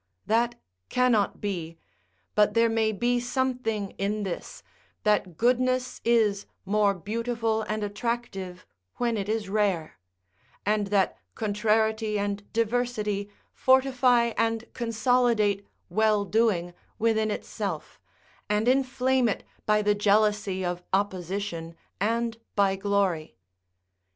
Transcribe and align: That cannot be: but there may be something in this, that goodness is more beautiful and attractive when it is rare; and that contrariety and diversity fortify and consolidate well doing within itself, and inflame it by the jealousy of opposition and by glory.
That 0.25 0.55
cannot 0.89 1.39
be: 1.41 1.77
but 2.33 2.55
there 2.55 2.69
may 2.71 2.91
be 2.91 3.19
something 3.19 3.91
in 3.99 4.23
this, 4.23 4.63
that 5.03 5.37
goodness 5.37 6.01
is 6.03 6.47
more 6.65 6.95
beautiful 6.95 7.61
and 7.61 7.83
attractive 7.83 8.65
when 8.95 9.15
it 9.15 9.29
is 9.29 9.47
rare; 9.47 9.99
and 10.65 10.87
that 10.87 11.19
contrariety 11.35 12.17
and 12.17 12.51
diversity 12.51 13.29
fortify 13.53 14.33
and 14.39 14.65
consolidate 14.73 15.67
well 15.87 16.25
doing 16.25 16.73
within 16.97 17.29
itself, 17.29 18.01
and 18.49 18.67
inflame 18.67 19.29
it 19.29 19.43
by 19.67 19.83
the 19.83 19.93
jealousy 19.93 20.65
of 20.65 20.81
opposition 20.91 21.75
and 21.99 22.39
by 22.55 22.75
glory. 22.75 23.37